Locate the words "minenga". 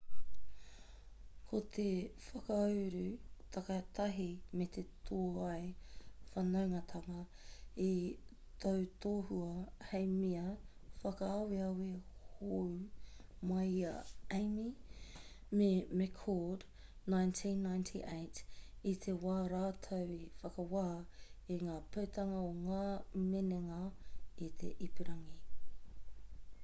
23.37-23.81